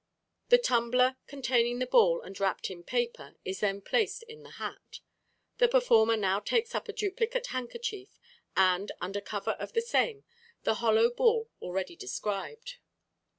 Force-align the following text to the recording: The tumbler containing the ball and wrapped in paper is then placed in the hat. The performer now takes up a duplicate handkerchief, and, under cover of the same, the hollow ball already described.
The 0.49 0.57
tumbler 0.57 1.17
containing 1.27 1.77
the 1.77 1.85
ball 1.85 2.23
and 2.23 2.39
wrapped 2.39 2.71
in 2.71 2.81
paper 2.83 3.35
is 3.45 3.59
then 3.59 3.81
placed 3.81 4.23
in 4.23 4.41
the 4.41 4.49
hat. 4.57 4.99
The 5.59 5.67
performer 5.67 6.17
now 6.17 6.39
takes 6.39 6.73
up 6.73 6.87
a 6.89 6.93
duplicate 6.93 7.45
handkerchief, 7.53 8.19
and, 8.57 8.91
under 8.99 9.21
cover 9.21 9.51
of 9.51 9.73
the 9.73 9.81
same, 9.83 10.23
the 10.63 10.73
hollow 10.81 11.11
ball 11.11 11.51
already 11.61 11.95
described. 11.95 12.77